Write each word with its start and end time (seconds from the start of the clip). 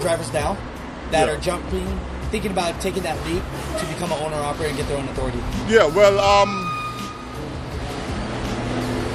drivers 0.00 0.32
now 0.32 0.56
that 1.10 1.26
Yeah. 1.28 1.34
are 1.34 1.40
jumping, 1.40 1.86
thinking 2.30 2.50
about 2.52 2.80
taking 2.80 3.02
that 3.02 3.16
leap 3.26 3.42
to 3.78 3.86
become 3.86 4.12
an 4.12 4.18
owner 4.24 4.36
operator 4.36 4.68
and 4.70 4.76
get 4.78 4.88
their 4.88 4.98
own 4.98 5.08
authority? 5.08 5.38
Yeah, 5.68 5.86
well, 5.86 6.18
um, 6.20 6.66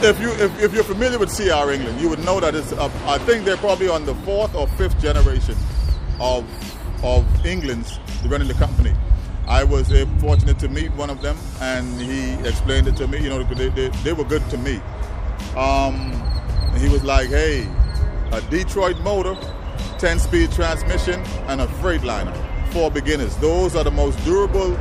if 0.04 0.20
you 0.20 0.30
if, 0.34 0.62
if 0.62 0.74
you're 0.74 0.84
familiar 0.84 1.18
with 1.18 1.36
CR 1.36 1.72
England, 1.72 2.00
you 2.00 2.10
would 2.10 2.24
know 2.26 2.40
that 2.40 2.54
it's. 2.56 2.72
Uh, 2.74 2.90
I 3.06 3.18
think 3.20 3.46
they're 3.46 3.58
probably 3.58 3.88
on 3.90 4.06
the 4.06 4.14
fourth 4.16 4.54
or 4.56 4.68
fifth 4.68 5.00
generation 5.00 5.56
of 6.20 6.46
of 7.04 7.26
England's 7.46 8.00
running 8.26 8.48
the 8.48 8.54
company. 8.56 8.94
I 9.48 9.64
was 9.64 9.92
uh, 9.92 10.06
fortunate 10.20 10.58
to 10.60 10.68
meet 10.70 10.92
one 10.94 11.10
of 11.10 11.22
them, 11.22 11.38
and 11.62 12.00
he 12.02 12.34
explained 12.48 12.88
it 12.88 12.96
to 12.98 13.08
me. 13.08 13.20
You 13.20 13.30
know, 13.30 13.44
they, 13.44 13.70
they, 13.70 13.90
they 14.04 14.14
were 14.14 14.24
good 14.24 14.48
to 14.50 14.58
me. 14.58 14.82
Um, 15.56 16.12
he 16.78 16.90
was 16.90 17.04
like, 17.04 17.30
"Hey, 17.30 17.68
a 18.32 18.42
Detroit 18.50 19.00
motor, 19.02 19.36
10-speed 20.00 20.52
transmission, 20.52 21.22
and 21.48 21.62
a 21.62 21.68
Freightliner 21.68 22.36
for 22.72 22.92
beginners. 22.92 23.36
Those 23.38 23.76
are 23.76 23.84
the 23.84 23.92
most 23.92 24.24
durable 24.26 24.78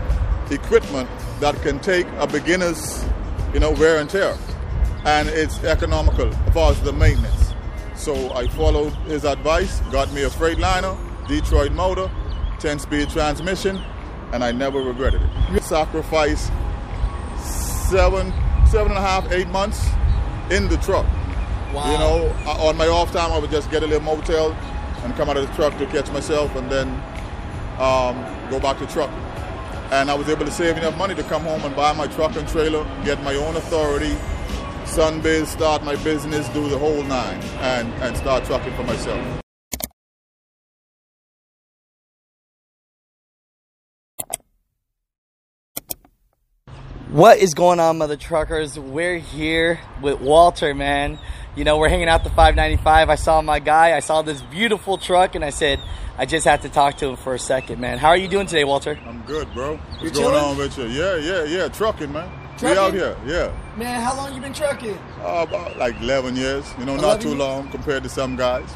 equipment 0.51 1.09
that 1.41 1.61
can 1.63 1.79
take 1.81 2.07
a 2.19 2.27
beginner's, 2.27 3.05
you 3.53 3.61
know, 3.61 3.71
wear 3.73 3.99
and 3.99 4.09
tear, 4.11 4.37
and 5.05 5.29
it's 5.29 5.63
economical 5.65 6.29
as 6.29 6.55
far 6.55 6.71
as 6.73 6.81
the 6.83 6.93
maintenance. 6.93 7.55
So 7.95 8.33
I 8.35 8.49
followed 8.49 8.93
his 9.07 9.25
advice, 9.25 9.81
got 9.93 10.13
me 10.13 10.23
a 10.23 10.31
Freightliner, 10.31 10.99
Detroit 11.29 11.73
motor, 11.73 12.11
10-speed 12.59 13.11
transmission, 13.11 13.81
and 14.33 14.43
I 14.43 14.53
never 14.53 14.81
regretted 14.81 15.23
it. 15.23 15.63
Sacrifice 15.63 16.51
seven, 17.39 18.33
seven 18.67 18.91
and 18.91 18.99
a 18.99 19.01
half, 19.01 19.31
eight 19.31 19.49
months 19.49 19.87
in 20.51 20.69
the 20.69 20.77
truck. 20.79 21.07
Wow. 21.73 21.91
You 21.91 21.99
know, 21.99 22.37
uh, 22.47 22.69
on 22.69 22.77
my 22.77 22.87
off 22.89 23.13
time, 23.13 23.33
I 23.33 23.39
would 23.39 23.51
just 23.51 23.71
get 23.71 23.83
a 23.83 23.87
little 23.87 24.03
motel 24.03 24.57
and 25.05 25.15
come 25.15 25.29
out 25.29 25.37
of 25.37 25.47
the 25.47 25.55
truck 25.55 25.77
to 25.79 25.87
catch 25.87 26.11
myself, 26.11 26.55
and 26.57 26.69
then 26.71 26.89
um, 27.79 28.17
go 28.51 28.59
back 28.59 28.79
to 28.79 28.87
truck. 28.87 29.11
And 29.93 30.11
I 30.11 30.15
was 30.15 30.29
able 30.29 30.45
to 30.45 30.51
save 30.51 30.77
enough 30.77 30.97
money 30.97 31.15
to 31.15 31.23
come 31.25 31.43
home 31.43 31.63
and 31.63 31.77
buy 31.77 31.93
my 31.93 32.07
truck 32.09 32.35
and 32.37 32.49
trailer, 32.49 32.85
get 33.05 33.23
my 33.23 33.35
own 33.35 33.55
authority, 33.57 34.17
sunbiz, 34.85 35.47
start 35.47 35.85
my 35.85 35.95
business, 36.03 36.49
do 36.49 36.69
the 36.69 36.79
whole 36.79 37.03
nine, 37.05 37.41
and, 37.61 37.93
and 38.03 38.17
start 38.17 38.45
trucking 38.45 38.75
for 38.75 38.83
myself. 38.85 39.41
What 47.11 47.39
is 47.39 47.55
going 47.55 47.79
on, 47.79 47.99
mother 47.99 48.17
truckers? 48.17 48.77
We're 48.77 49.19
here 49.19 49.79
with 50.03 50.21
Walter, 50.21 50.75
man. 50.75 51.21
You 51.57 51.63
know, 51.65 51.79
we're 51.79 51.89
hanging 51.89 52.09
out 52.09 52.25
the 52.25 52.31
595. 52.31 53.11
I 53.11 53.15
saw 53.15 53.41
my 53.41 53.61
guy. 53.61 53.97
I 53.97 54.01
saw 54.01 54.23
this 54.23 54.43
beautiful 54.43 54.99
truck, 54.99 55.37
and 55.37 55.45
I 55.45 55.51
said, 55.51 55.81
I 56.19 56.27
just 56.27 56.45
have 56.47 56.63
to 56.63 56.69
talk 56.69 56.97
to 56.97 57.09
him 57.11 57.17
for 57.17 57.35
a 57.35 57.39
second, 57.39 57.81
man. 57.81 57.99
How 57.99 58.09
are 58.09 58.17
you 58.17 58.27
doing 58.27 58.47
today, 58.47 58.65
Walter? 58.65 58.99
I'm 59.07 59.23
good, 59.23 59.53
bro. 59.55 59.77
What's 59.77 60.03
You're 60.03 60.11
going 60.11 60.35
chilling? 60.35 60.45
on 60.45 60.57
with 60.59 60.77
you? 60.79 60.87
Yeah, 60.87 61.17
yeah, 61.17 61.45
yeah, 61.45 61.69
trucking, 61.69 62.13
man. 62.13 62.29
We 62.63 62.69
out 62.79 62.93
here, 62.95 63.17
yeah. 63.27 63.53
Man, 63.77 64.01
how 64.01 64.17
long 64.17 64.35
you 64.35 64.41
been 64.41 64.53
trucking? 64.53 64.97
Uh, 65.21 65.45
about 65.49 65.77
like 65.77 66.01
11 66.01 66.37
years, 66.37 66.65
you 66.79 66.85
know, 66.87 66.97
not 66.97 67.21
too 67.21 67.29
years? 67.31 67.39
long 67.41 67.69
compared 67.71 68.03
to 68.05 68.09
some 68.09 68.37
guys. 68.37 68.69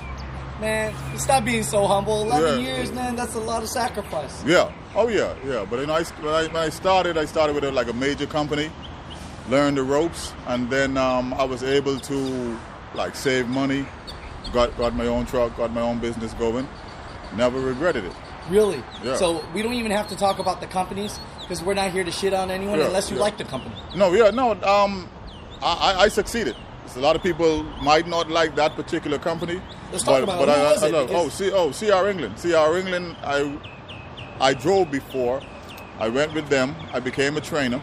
Man, 0.61 0.93
stop 1.17 1.45
being 1.45 1.63
so 1.63 1.87
humble. 1.87 2.23
11 2.23 2.61
Yeah. 2.65 2.77
years, 2.77 2.93
man, 2.93 3.15
that's 3.17 3.35
a 3.37 3.41
lot 3.41 3.63
of 3.63 3.69
sacrifice. 3.69 4.45
Yeah. 4.45 4.73
Oh 4.97 5.07
yeah, 5.09 5.35
yeah. 5.47 5.65
But 5.69 5.79
you 5.81 5.87
know, 5.87 5.95
I, 5.95 6.03
when, 6.03 6.35
I, 6.35 6.47
when 6.49 6.57
I 6.57 6.69
started, 6.71 7.17
I 7.17 7.25
started 7.25 7.55
with 7.55 7.63
a, 7.65 7.71
like 7.71 7.89
a 7.89 7.93
major 7.93 8.27
company, 8.27 8.69
learned 9.49 9.77
the 9.79 9.85
ropes, 9.85 10.33
and 10.49 10.69
then 10.69 10.97
um, 10.97 11.33
I 11.35 11.45
was 11.45 11.63
able 11.63 12.01
to 12.01 12.59
like 12.95 13.15
save 13.15 13.49
money, 13.49 13.87
got 14.53 14.77
got 14.77 14.95
my 14.95 15.07
own 15.07 15.27
truck, 15.27 15.57
got 15.57 15.73
my 15.73 15.81
own 15.81 15.99
business 15.99 16.33
going. 16.35 16.69
Never 17.37 17.61
regretted 17.61 18.05
it. 18.05 18.13
Really? 18.49 18.83
Yeah. 19.03 19.17
So 19.17 19.45
we 19.55 19.63
don't 19.63 19.75
even 19.75 19.91
have 19.91 20.09
to 20.09 20.17
talk 20.17 20.39
about 20.39 20.61
the 20.61 20.67
companies 20.67 21.21
because 21.43 21.63
we're 21.63 21.75
not 21.75 21.91
here 21.91 22.05
to 22.05 22.11
shit 22.11 22.33
on 22.33 22.51
anyone 22.51 22.79
Yeah, 22.79 22.87
unless 22.87 23.11
you 23.11 23.17
yeah. 23.17 23.23
like 23.23 23.37
the 23.37 23.45
company. 23.45 23.75
No, 23.95 24.13
yeah, 24.15 24.31
no. 24.31 24.53
Um, 24.63 25.09
I, 25.63 25.93
I- 25.93 26.01
I 26.05 26.09
succeeded. 26.09 26.57
So 26.87 27.01
a 27.01 27.03
lot 27.03 27.17
of 27.17 27.23
people 27.23 27.63
might 27.83 28.07
not 28.09 28.31
like 28.31 28.55
that 28.57 28.75
particular 28.75 29.19
company. 29.19 29.61
Let's 29.93 30.05
talk 30.05 30.25
but, 30.25 30.25
about 30.25 30.39
but 30.39 30.49
it. 30.49 30.53
I, 30.83 30.87
I 30.87 30.89
it? 30.89 30.93
love. 30.93 31.11
Oh, 31.13 31.29
C, 31.29 31.51
oh, 31.53 31.71
CR 31.71 32.09
England. 32.09 32.37
CR 32.41 32.79
England. 32.79 33.15
I 33.23 33.59
I 34.41 34.55
drove 34.55 34.91
before. 34.91 35.43
I 35.99 36.09
went 36.09 36.33
with 36.33 36.49
them. 36.49 36.75
I 36.95 37.01
became 37.01 37.37
a 37.37 37.41
trainer, 37.43 37.83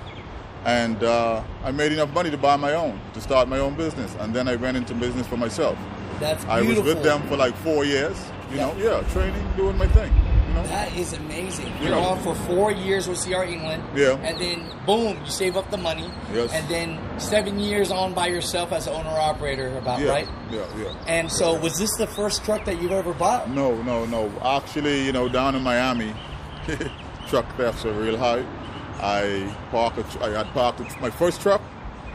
and 0.65 1.03
uh, 1.03 1.43
I 1.63 1.71
made 1.71 1.91
enough 1.91 2.11
money 2.13 2.31
to 2.31 2.37
buy 2.37 2.55
my 2.55 2.73
own, 2.73 2.99
to 3.13 3.21
start 3.21 3.47
my 3.47 3.59
own 3.59 3.75
business, 3.75 4.15
and 4.19 4.33
then 4.35 4.47
I 4.47 4.55
went 4.55 4.77
into 4.77 4.93
business 4.95 5.27
for 5.27 5.37
myself. 5.37 5.77
That's 6.19 6.43
beautiful. 6.45 6.51
I 6.51 6.61
was 6.61 6.81
with 6.81 7.03
them 7.03 7.21
for 7.27 7.37
like 7.37 7.55
four 7.57 7.85
years. 7.85 8.17
You 8.51 8.57
Yeah. 8.57 8.65
know, 8.67 8.75
yeah, 8.77 9.01
training, 9.09 9.45
doing 9.57 9.77
my 9.77 9.87
thing. 9.87 10.11
You 10.47 10.53
know. 10.53 10.63
That 10.67 10.95
is 10.95 11.13
amazing. 11.13 11.71
You're 11.81 11.95
Yeah. 11.97 12.05
on 12.05 12.19
for 12.19 12.33
four 12.33 12.71
years 12.71 13.07
with 13.07 13.19
CR 13.21 13.43
England. 13.43 13.83
Yeah. 13.95 14.11
And 14.23 14.39
then, 14.39 14.63
boom, 14.85 15.17
you 15.25 15.29
save 15.31 15.57
up 15.57 15.69
the 15.71 15.77
money. 15.77 16.09
Yes. 16.33 16.51
And 16.53 16.67
then 16.69 16.99
seven 17.19 17.59
years 17.59 17.91
on 17.91 18.13
by 18.13 18.27
yourself 18.27 18.71
as 18.71 18.87
an 18.87 18.93
owner 18.93 19.09
operator, 19.19 19.77
about 19.77 19.99
yeah, 19.99 20.09
right? 20.09 20.27
yeah, 20.51 20.61
yeah. 20.79 20.93
And 21.07 21.29
so, 21.31 21.55
was 21.55 21.73
this 21.77 21.91
the 21.97 22.07
first 22.07 22.45
truck 22.45 22.63
that 22.65 22.81
you've 22.81 22.91
ever 22.93 23.13
bought? 23.13 23.49
No, 23.49 23.75
no, 23.81 24.05
no. 24.05 24.31
Actually, 24.43 25.03
you 25.05 25.11
know, 25.11 25.27
down 25.27 25.55
in 25.55 25.61
Miami, 25.63 26.13
truck 27.27 27.45
thefts 27.57 27.83
are 27.85 27.91
real 27.93 28.17
high. 28.17 28.45
I 29.01 29.55
park 29.71 29.97
a 29.97 30.23
I 30.23 30.29
had 30.43 30.47
parked 30.53 30.99
my 31.01 31.09
first 31.09 31.41
truck, 31.41 31.61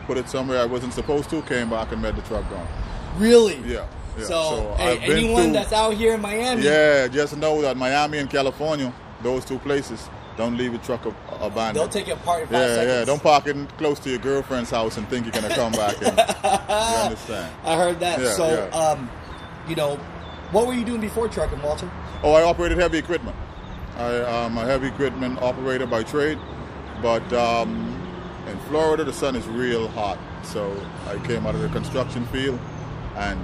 put 0.07 0.17
it 0.17 0.29
somewhere 0.29 0.61
I 0.61 0.67
wasn't 0.67 0.93
supposed 0.93 1.31
to, 1.31 1.43
came 1.43 1.71
back 1.71 1.93
and 1.93 2.03
met 2.03 2.17
the 2.17 2.23
truck 2.23 2.49
gone. 2.51 2.67
Really? 3.17 3.57
Yeah. 3.59 3.87
yeah. 4.19 4.25
So, 4.25 4.75
hey, 4.79 4.93
I've 4.93 5.01
been 5.01 5.11
anyone 5.13 5.43
through- 5.45 5.53
that's 5.53 5.73
out 5.73 5.95
here 5.95 6.15
in 6.15 6.21
Miami, 6.21 6.63
yeah, 6.63 7.07
just 7.09 7.37
know 7.37 7.61
that 7.63 7.77
Miami 7.77 8.19
and 8.19 8.31
California, 8.31 8.93
those 9.23 9.45
two 9.45 9.59
places, 9.59 10.09
don't 10.37 10.57
leave 10.57 10.73
a 10.75 10.79
truck 10.79 11.05
abandoned. 11.41 11.77
they'll 11.77 11.89
take 11.89 12.09
it 12.09 12.13
apart 12.13 12.43
in 12.43 12.47
five 12.49 12.55
yeah, 12.55 12.75
seconds. 12.75 12.93
yeah. 12.93 13.05
Don't 13.05 13.23
park 13.23 13.47
it 13.47 13.69
close 13.77 13.99
to 14.01 14.11
your 14.11 14.19
girlfriend's 14.21 14.71
house 14.71 14.97
and 14.97 15.07
think 15.09 15.27
you're 15.27 15.33
gonna 15.33 15.55
come 15.55 15.73
back. 15.73 15.97
And, 15.97 16.17
you 16.45 17.03
understand? 17.03 17.55
I 17.65 17.77
heard 17.77 18.01
that. 18.01 18.21
Yeah, 18.21 18.33
so, 18.33 18.49
yeah. 18.73 18.79
um, 18.79 19.11
you 19.69 19.77
know, 19.77 19.97
what 20.53 20.67
were 20.67 20.73
you 20.73 20.85
doing 20.85 21.01
before 21.01 21.29
trucking, 21.29 21.61
Walter? 21.63 21.91
Oh, 22.23 22.33
I 22.33 22.43
operated 22.43 22.79
heavy 22.79 22.99
equipment. 22.99 23.37
I 23.97 24.45
am 24.47 24.57
a 24.57 24.65
heavy 24.65 24.89
equipment 24.89 25.41
operator 25.43 25.87
by 25.87 26.03
trade, 26.03 26.39
but 27.03 27.33
um, 27.33 27.97
in 28.49 28.59
Florida 28.69 29.05
the 29.05 29.13
sun 29.13 29.37
is 29.37 29.47
real 29.47 29.89
hot, 29.89 30.19
so 30.43 30.75
I 31.07 31.17
came 31.27 31.47
out 31.47 31.55
of 31.55 31.61
the 31.61 31.69
construction 31.69 32.27
field 32.27 32.59
and 33.17 33.39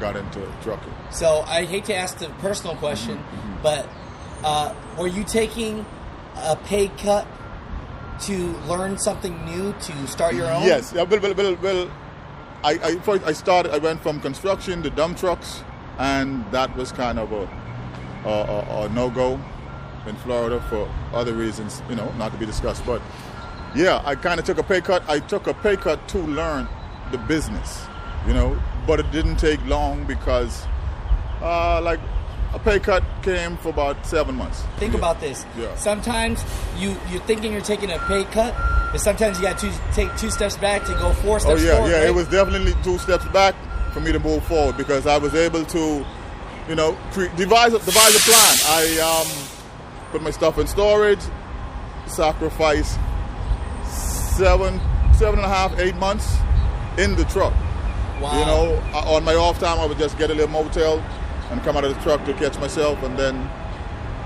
got 0.00 0.16
into 0.16 0.40
trucking. 0.62 0.92
So 1.10 1.44
I 1.46 1.64
hate 1.64 1.84
to 1.86 1.94
ask 1.94 2.18
the 2.18 2.28
personal 2.40 2.76
question, 2.76 3.18
Mm-hmm, 3.18 3.62
but 3.62 3.88
uh, 4.44 4.74
were 4.98 5.08
you 5.08 5.24
taking 5.24 5.84
a 6.36 6.56
pay 6.56 6.88
cut 6.88 7.26
to 8.22 8.52
learn 8.68 8.98
something 8.98 9.44
new 9.44 9.72
to 9.72 10.06
start 10.06 10.34
your 10.34 10.50
own? 10.50 10.62
Yes, 10.62 10.92
yeah, 10.94 11.02
well, 11.02 11.20
well, 11.20 11.34
well, 11.34 11.56
well 11.56 11.90
I, 12.64 12.72
I, 12.82 12.98
first 13.00 13.24
I 13.24 13.32
started. 13.32 13.72
I 13.72 13.78
went 13.78 14.02
from 14.02 14.20
construction 14.20 14.82
to 14.82 14.90
dump 14.90 15.18
trucks, 15.18 15.62
and 15.98 16.44
that 16.50 16.74
was 16.76 16.92
kind 16.92 17.18
of 17.18 17.32
a, 17.32 17.48
a, 18.24 18.30
a, 18.30 18.86
a 18.86 18.88
no 18.90 19.10
go 19.10 19.40
in 20.08 20.16
Florida 20.16 20.60
for 20.68 20.88
other 21.12 21.34
reasons, 21.34 21.82
you 21.88 21.94
know, 21.94 22.10
not 22.18 22.32
to 22.32 22.38
be 22.38 22.46
discussed. 22.46 22.84
But 22.86 23.00
yeah, 23.74 24.02
I 24.04 24.14
kind 24.14 24.40
of 24.40 24.46
took 24.46 24.58
a 24.58 24.62
pay 24.62 24.80
cut. 24.80 25.02
I 25.08 25.20
took 25.20 25.46
a 25.46 25.54
pay 25.54 25.76
cut 25.76 26.06
to 26.08 26.18
learn 26.18 26.68
the 27.12 27.18
business, 27.18 27.86
you 28.26 28.34
know, 28.34 28.60
but 28.86 29.00
it 29.00 29.10
didn't 29.12 29.36
take 29.36 29.64
long 29.66 30.04
because, 30.04 30.64
uh, 31.42 31.80
like, 31.82 32.00
a 32.54 32.58
pay 32.58 32.78
cut 32.80 33.04
came 33.22 33.56
for 33.58 33.68
about 33.68 34.06
seven 34.06 34.34
months. 34.34 34.62
Think 34.78 34.92
Yeah. 34.94 34.98
about 35.00 35.20
this. 35.20 35.44
Yeah. 35.58 35.74
Sometimes 35.76 36.42
you 36.78 36.96
you're 37.10 37.20
thinking 37.22 37.52
you're 37.52 37.60
taking 37.60 37.90
a 37.90 37.98
pay 38.00 38.24
cut, 38.24 38.54
but 38.90 39.00
sometimes 39.02 39.38
you 39.38 39.44
got 39.44 39.58
to 39.58 39.70
take 39.92 40.14
two 40.16 40.30
steps 40.30 40.56
back 40.56 40.84
to 40.86 40.92
go 40.94 41.12
four 41.12 41.38
steps 41.40 41.62
yeah, 41.62 41.74
forward. 41.74 41.90
yeah. 41.90 41.98
right? 41.98 42.06
It 42.08 42.14
was 42.14 42.26
definitely 42.28 42.74
two 42.82 42.96
steps 42.98 43.26
back 43.28 43.54
for 43.92 44.00
me 44.00 44.12
to 44.12 44.18
move 44.18 44.42
forward 44.44 44.78
because 44.78 45.06
I 45.06 45.18
was 45.18 45.34
able 45.34 45.64
to, 45.66 46.06
you 46.70 46.74
know, 46.74 46.96
cre- 47.12 47.26
devise 47.36 47.74
a, 47.74 47.80
devise 47.80 48.16
a 48.16 48.20
plan. 48.20 48.54
I 48.66 48.98
um, 49.04 49.48
put 50.10 50.22
my 50.22 50.30
stuff 50.30 50.58
in 50.58 50.66
storage, 50.66 51.20
sacrifice 52.06 52.98
seven, 53.84 54.80
seven 55.14 55.38
and 55.38 55.46
a 55.46 55.48
half, 55.48 55.78
eight 55.78 55.96
months 55.96 56.38
in 56.96 57.16
the 57.16 57.24
truck. 57.24 57.52
Wow. 58.20 58.38
You 58.38 58.46
know, 58.46 58.82
on 58.98 59.24
my 59.24 59.34
off 59.34 59.58
time, 59.58 59.78
I 59.78 59.86
would 59.86 59.98
just 59.98 60.18
get 60.18 60.30
a 60.30 60.34
little 60.34 60.48
motel 60.48 60.98
and 61.50 61.62
come 61.62 61.76
out 61.76 61.84
of 61.84 61.94
the 61.94 62.00
truck 62.02 62.24
to 62.24 62.34
catch 62.34 62.58
myself, 62.58 63.02
and 63.02 63.18
then 63.18 63.36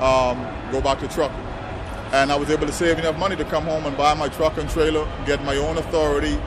um, 0.01 0.39
go 0.73 0.81
back 0.81 0.99
to 1.01 1.09
truck. 1.09 1.31
And 2.13 2.31
I 2.31 2.37
was 2.37 2.51
able 2.51 2.67
to 2.67 2.73
save 2.73 2.99
enough 2.99 3.17
money 3.19 3.37
to 3.37 3.45
come 3.45 3.65
home 3.65 3.87
and 3.87 3.97
buy 3.97 4.15
my 4.15 4.29
truck 4.29 4.59
and 4.59 4.69
trailer, 4.69 5.07
get 5.25 5.43
my 5.45 5.57
own 5.57 5.79
authority, 5.79 6.39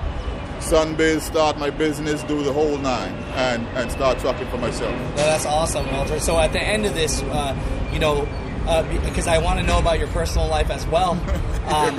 sunbiz, 0.59 1.21
start 1.21 1.57
my 1.57 1.69
business, 1.69 2.23
do 2.23 2.43
the 2.43 2.53
whole 2.53 2.77
nine, 2.77 3.13
and 3.33 3.65
and 3.69 3.91
start 3.91 4.19
trucking 4.19 4.47
for 4.49 4.57
myself. 4.57 4.91
No, 4.91 5.15
that's 5.15 5.45
awesome, 5.45 5.91
Walter. 5.91 6.19
So 6.19 6.37
at 6.39 6.51
the 6.51 6.61
end 6.61 6.85
of 6.85 6.93
this, 6.93 7.21
uh, 7.23 7.55
you 7.93 7.99
know, 7.99 8.27
uh, 8.67 8.83
because 9.05 9.27
I 9.27 9.37
want 9.39 9.59
to 9.59 9.65
know 9.65 9.79
about 9.79 9.99
your 9.99 10.07
personal 10.09 10.47
life 10.47 10.69
as 10.69 10.85
well. 10.87 11.17
Um, 11.65 11.97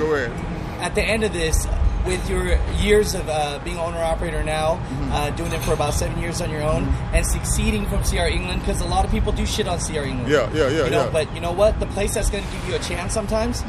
at 0.79 0.95
the 0.95 1.01
end 1.03 1.25
of 1.25 1.33
this, 1.33 1.67
with 2.05 2.29
your 2.29 2.57
years 2.77 3.13
of 3.13 3.27
uh, 3.27 3.59
being 3.65 3.77
owner 3.77 3.97
operator 3.97 4.41
now, 4.43 4.75
Mm-hmm. 4.77 5.11
uh, 5.11 5.29
doing 5.31 5.51
it 5.51 5.61
for 5.63 5.73
about 5.73 5.93
seven 5.93 6.17
years 6.21 6.39
on 6.39 6.49
your 6.49 6.61
own, 6.63 6.85
and 7.13 7.25
succeeding 7.27 7.85
from 7.87 8.01
CR 8.03 8.27
England, 8.31 8.61
because 8.61 8.79
a 8.79 8.85
lot 8.85 9.03
of 9.03 9.11
people 9.11 9.33
do 9.33 9.45
shit 9.45 9.67
on 9.67 9.77
CR 9.79 9.99
England. 10.07 10.29
Yeah, 10.29 10.49
yeah, 10.53 10.69
yeah, 10.69 10.85
You 10.85 10.91
know, 10.91 11.03
yeah. 11.05 11.09
but 11.11 11.33
you 11.35 11.41
know 11.41 11.51
what? 11.51 11.79
The 11.81 11.85
place 11.87 12.13
that's 12.13 12.29
going 12.29 12.45
to 12.45 12.51
give 12.53 12.69
you 12.69 12.75
a 12.75 12.79
chance 12.79 13.13
sometimes 13.13 13.61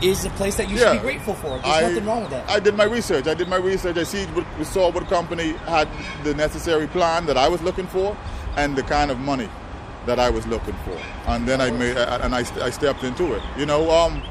is 0.00 0.24
a 0.24 0.30
place 0.30 0.54
that 0.58 0.68
you 0.68 0.76
Mm-hmm. 0.76 0.84
Yeah. 0.84 0.92
should 0.92 0.98
be 1.02 1.02
grateful 1.02 1.34
for. 1.34 1.48
There's 1.58 1.64
I- 1.64 1.80
nothing 1.80 2.04
wrong 2.06 2.20
with 2.22 2.30
that. 2.30 2.48
I 2.48 2.60
did 2.60 2.76
my 2.76 2.84
research. 2.84 3.26
I 3.26 3.34
did 3.34 3.48
my 3.48 3.56
research. 3.56 3.96
I 3.96 4.04
see 4.04 4.24
what, 4.26 4.46
we 4.56 4.62
saw 4.64 4.92
what 4.92 5.08
company 5.08 5.54
had 5.66 5.88
the 6.22 6.32
necessary 6.34 6.86
plan 6.86 7.26
that 7.26 7.36
I 7.36 7.48
was 7.48 7.60
looking 7.62 7.88
for, 7.88 8.16
and 8.56 8.76
the 8.76 8.84
kind 8.84 9.10
of 9.10 9.18
money 9.18 9.48
that 10.06 10.18
I 10.18 10.30
was 10.30 10.46
looking 10.46 10.74
for. 10.84 10.98
And 11.26 11.46
then 11.48 11.60
I 11.60 11.70
made 11.70 11.96
and 11.96 12.34
I, 12.34 12.40
I 12.62 12.70
stepped 12.70 13.04
into 13.04 13.34
it. 13.34 13.42
You 13.56 13.66
know, 13.66 13.90
um, 13.90 14.22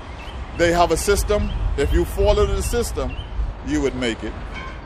they 0.58 0.72
have 0.72 0.92
a 0.92 0.98
system. 0.98 1.50
If 1.78 1.92
you 1.94 2.06
follow 2.06 2.46
the 2.46 2.62
system, 2.62 3.14
you 3.66 3.81
would 3.81 3.96
make 3.96 4.24
it. 4.24 4.34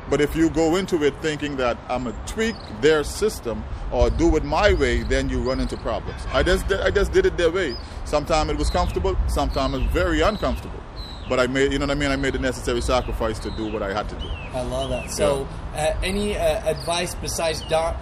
But 0.09 0.21
if 0.21 0.35
you 0.35 0.49
go 0.49 0.77
into 0.77 1.03
it 1.03 1.13
thinking 1.21 1.57
that 1.57 1.77
I'm 1.89 2.05
gonna 2.05 2.17
tweak 2.25 2.55
their 2.79 3.03
system 3.03 3.63
or 3.91 4.09
do 4.09 4.35
it 4.37 4.43
my 4.45 4.73
way, 4.73 5.03
then 5.03 5.27
you 5.27 5.39
run 5.41 5.59
into 5.59 5.75
problems. 5.77 6.21
I 6.31 6.43
just 6.43 6.71
I 6.71 6.91
just 6.91 7.11
did 7.11 7.25
it 7.25 7.35
their 7.37 7.51
way. 7.51 7.75
Sometimes 8.05 8.51
it 8.51 8.57
was 8.57 8.69
comfortable, 8.69 9.17
sometimes 9.27 9.75
it 9.75 9.81
was 9.83 9.91
very 9.91 10.21
uncomfortable. 10.21 10.79
But 11.29 11.39
I 11.39 11.47
made 11.47 11.73
you 11.73 11.79
know 11.79 11.85
what 11.85 11.91
I 11.91 11.99
mean. 11.99 12.11
I 12.11 12.15
made 12.15 12.33
the 12.33 12.39
necessary 12.39 12.81
sacrifice 12.81 13.39
to 13.39 13.51
do 13.51 13.67
what 13.71 13.81
I 13.83 13.93
had 13.93 14.07
to 14.09 14.15
do. 14.15 14.27
I 14.53 14.61
love 14.61 14.89
that. 14.89 15.11
So, 15.11 15.47
uh, 15.75 15.93
any 16.03 16.37
uh, 16.37 16.69
advice 16.69 17.15
besides 17.15 17.61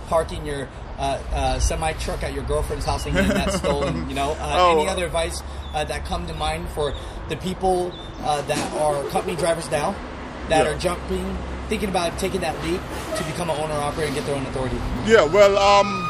parking 0.09 0.45
your 0.45 0.69
uh, 0.99 1.19
uh, 1.33 1.59
semi 1.59 1.93
truck 1.93 2.23
at 2.23 2.33
your 2.33 2.43
girlfriend's 2.43 2.85
house 2.85 3.05
and 3.05 3.15
getting 3.15 3.31
that 3.33 3.51
stolen? 3.61 4.07
You 4.09 4.15
know, 4.15 4.31
uh, 4.39 4.53
Oh. 4.57 4.79
any 4.79 4.87
other 4.87 5.05
advice 5.05 5.41
uh, 5.73 5.83
that 5.85 6.05
come 6.05 6.27
to 6.27 6.33
mind 6.35 6.69
for 6.69 6.93
the 7.29 7.37
people 7.37 7.91
uh, 8.21 8.41
that 8.43 8.73
are 8.73 9.03
company 9.09 9.35
drivers 9.35 9.69
now 9.71 9.95
that 10.49 10.63
Yeah. 10.65 10.71
are 10.71 10.77
jumping, 10.77 11.37
thinking 11.67 11.89
about 11.89 12.17
taking 12.19 12.41
that 12.41 12.55
leap 12.63 12.79
to 13.17 13.23
become 13.23 13.49
an 13.49 13.57
owner 13.59 13.73
operator 13.73 14.07
and 14.07 14.15
get 14.15 14.25
their 14.27 14.35
own 14.35 14.45
authority? 14.45 14.77
Yeah, 15.07 15.23
well, 15.25 15.57
um, 15.57 16.04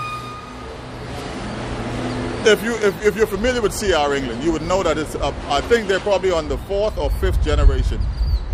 if 2.48 2.64
you 2.64 2.76
if, 2.76 3.06
if 3.06 3.16
you're 3.16 3.28
familiar 3.28 3.62
with 3.62 3.78
CR 3.78 4.14
England, 4.14 4.44
you 4.44 4.52
would 4.52 4.62
know 4.62 4.84
that 4.84 4.98
it's. 4.98 5.16
Uh, 5.16 5.34
I 5.50 5.62
think 5.62 5.88
they're 5.88 6.00
probably 6.00 6.32
on 6.32 6.48
the 6.48 6.58
fourth 6.60 6.98
or 6.98 7.10
fifth 7.10 7.44
generation 7.44 8.00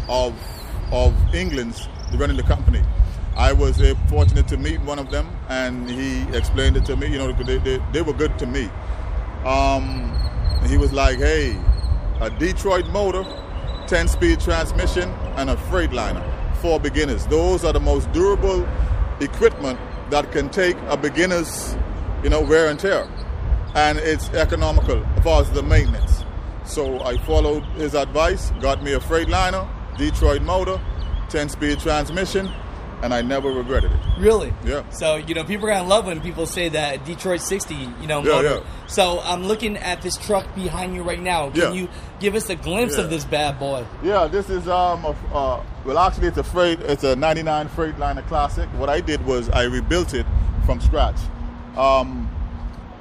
of 0.08 0.34
of 0.92 1.14
England's 1.34 1.88
running 2.16 2.38
the 2.38 2.44
company. 2.44 2.82
I 3.36 3.54
was 3.54 3.82
uh, 3.82 3.96
fortunate 4.08 4.48
to 4.50 4.58
meet 4.58 4.82
one 4.82 5.00
of 5.00 5.10
them, 5.10 5.30
and 5.50 5.90
he 5.90 6.22
explained 6.36 6.78
it 6.78 6.86
to 6.86 6.96
me. 6.96 7.08
You 7.08 7.18
know, 7.18 7.32
they 7.32 7.58
they, 7.58 7.82
they 7.92 8.02
were 8.02 8.14
good 8.14 8.38
to 8.40 8.46
me. 8.46 8.70
Um, 9.46 10.12
he 10.68 10.78
was 10.78 10.94
like, 10.94 11.18
"Hey, 11.18 11.58
a 12.20 12.30
Detroit 12.30 12.88
motor, 12.88 13.24
10-speed 13.88 14.40
transmission, 14.40 15.10
and 15.38 15.50
a 15.50 15.56
Freightliner 15.56 16.24
for 16.62 16.80
beginners. 16.80 17.26
Those 17.28 17.66
are 17.66 17.74
the 17.74 17.80
most 17.80 18.12
durable 18.12 18.68
equipment 19.20 19.80
that 20.12 20.32
can 20.32 20.50
take 20.50 20.78
a 20.88 20.96
beginner's, 20.98 21.76
you 22.24 22.30
know, 22.30 22.42
wear 22.42 22.70
and 22.70 22.80
tear, 22.80 23.10
and 23.76 23.98
it's 24.00 24.30
economical 24.32 25.04
as 25.18 25.24
far 25.24 25.42
as 25.42 25.50
the 25.52 25.64
maintenance. 25.64 26.24
So 26.66 27.02
I 27.04 27.18
followed 27.20 27.64
his 27.76 27.94
advice, 27.96 28.52
got 28.62 28.84
me 28.84 28.94
a 28.94 29.00
Freightliner, 29.00 29.68
Detroit 29.98 30.42
motor, 30.42 30.80
10-speed 31.30 31.80
transmission, 31.80 32.50
and 33.04 33.14
I 33.16 33.22
never 33.24 33.50
regretted 33.50 33.92
it. 33.92 34.00
Really? 34.20 34.54
Yeah. 34.64 34.88
So 34.92 35.16
you 35.16 35.34
know, 35.34 35.44
people 35.44 35.66
are 35.68 35.72
gonna 35.74 35.88
love 35.90 36.06
when 36.06 36.22
people 36.22 36.46
say 36.46 36.70
that 36.70 37.04
Detroit 37.04 37.42
60, 37.42 37.74
you 37.74 38.06
know, 38.08 38.20
Yeah, 38.22 38.32
motor. 38.34 38.48
yeah. 38.64 38.88
So 38.88 39.20
I'm 39.24 39.46
looking 39.46 39.76
at 39.78 40.04
this 40.04 40.18
truck 40.18 40.54
behind 40.54 40.94
you 40.94 41.02
right 41.02 41.20
now. 41.20 41.50
Can 41.50 41.62
Yeah. 41.62 41.72
you 41.72 41.90
give 42.20 42.36
us 42.36 42.48
a 42.52 42.56
glimpse 42.56 42.98
Yeah. 42.98 43.06
of 43.06 43.10
this 43.10 43.24
bad 43.26 43.58
boy? 43.60 43.86
Yeah, 44.04 44.28
this 44.28 44.52
is 44.52 44.68
um, 44.68 45.04
a, 45.06 45.16
uh, 45.36 45.64
well, 45.84 45.98
actually, 45.98 46.28
it's 46.28 46.38
a 46.38 46.44
freight. 46.44 46.80
It's 46.82 47.04
a 47.04 47.16
'99 47.16 47.70
Freightliner 47.70 48.26
Classic. 48.28 48.70
What 48.78 48.90
I 48.90 49.00
did 49.02 49.26
was 49.26 49.50
I 49.50 49.64
rebuilt 49.64 50.14
it 50.14 50.28
from 50.68 50.80
scratch. 50.80 51.18
Um, 51.76 52.30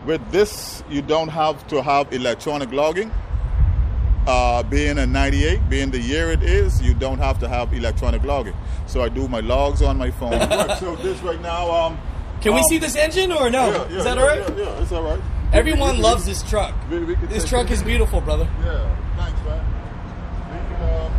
with 0.07 0.21
this, 0.31 0.83
you 0.89 1.03
don't 1.03 1.29
have 1.29 1.67
to 1.69 1.83
have 1.83 2.13
electronic 2.13 2.73
logging. 2.73 3.11
Uh, 4.27 4.63
being 4.65 4.99
a 4.99 5.07
'98, 5.07 5.69
being 5.69 5.91
the 5.91 5.99
year 5.99 6.31
it 6.31 6.43
is, 6.43 6.81
you 6.83 6.93
don't 6.95 7.19
have 7.19 7.39
to 7.41 7.49
have 7.49 7.73
electronic 7.73 8.23
logging. 8.23 8.55
So 8.87 9.03
I 9.03 9.09
do 9.09 9.27
my 9.29 9.41
logs 9.41 9.83
on 9.83 9.97
my 9.97 10.11
phone. 10.11 10.33
so 10.79 10.95
this 10.97 11.21
right 11.23 11.41
now, 11.41 11.71
um, 11.71 11.99
Can 12.43 12.53
we 12.53 12.59
um, 12.61 12.65
see 12.69 12.79
this 12.79 12.97
engine 12.97 13.33
or 13.33 13.51
no? 13.51 13.71
Yeah, 13.71 13.89
yeah, 13.91 13.97
is 13.99 14.05
that 14.05 14.17
yeah, 14.17 14.23
all 14.23 14.29
right? 14.29 14.39
Yeah, 14.59 14.65
yeah, 14.65 14.83
it's 14.83 14.93
all 14.93 15.03
right. 15.03 15.21
Everyone 15.53 15.93
We- 15.93 15.97
we- 15.97 16.03
loves 16.03 16.27
this 16.27 16.43
truck. 16.49 16.75
we- 16.91 17.01
we 17.01 17.15
This 17.27 17.49
truck 17.49 17.71
is 17.71 17.83
beautiful, 17.83 18.21
brother. 18.21 18.47
Yeah, 18.65 18.95
thanks, 19.17 19.41
man. 19.43 19.65
We 20.53 20.77
can, 20.77 20.83
uh, 20.83 21.11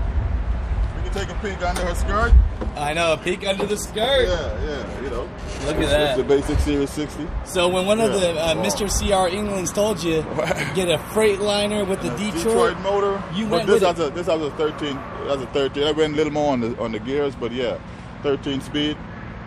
we 0.96 1.10
can 1.10 1.14
take 1.20 1.30
a 1.36 1.40
peek 1.42 1.68
under 1.68 1.82
her 1.86 1.96
skirt. 1.96 2.32
I 2.76 2.94
know, 2.94 3.14
a 3.14 3.18
peek 3.18 3.46
under 3.46 3.66
the 3.66 3.78
skirt. 3.78 4.28
Yeah, 4.28 4.64
yeah, 4.66 5.02
you 5.04 5.10
know. 5.10 5.30
Look 5.66 5.76
at 5.76 5.90
that. 5.90 6.02
It's 6.10 6.18
the 6.18 6.24
basic 6.24 6.60
Series 6.60 6.90
60. 6.90 7.28
So 7.46 7.68
when 7.70 7.86
one 7.86 8.00
of 8.02 8.12
Yeah. 8.12 8.20
the 8.20 8.32
uh, 8.32 8.56
Wow. 8.56 8.64
Mr. 8.64 8.88
CR 8.90 9.28
Englands 9.34 9.72
told 9.72 10.02
you 10.04 10.22
to 10.24 10.72
get 10.76 10.90
a 10.90 10.98
Freightliner 11.14 11.88
with 11.88 12.02
the 12.02 12.10
Detroit, 12.12 12.34
Detroit 12.44 12.80
motor. 12.80 13.24
you 13.36 13.46
but 13.46 13.52
went 13.52 13.68
this 13.68 13.82
with 13.82 13.98
has 13.98 14.00
a 14.08 14.10
this 14.12 14.28
has 14.28 14.42
a 14.42 14.50
13. 14.52 14.96
Has 14.96 15.42
a 15.42 15.46
13. 15.48 15.84
I 15.84 15.92
went 15.92 16.14
a 16.14 16.16
little 16.16 16.34
more 16.34 16.54
on 16.54 16.62
the 16.62 16.80
on 16.80 16.92
the 16.92 17.00
gears, 17.00 17.36
but 17.36 17.52
yeah, 17.52 17.78
13 18.24 18.62
speed. 18.62 18.98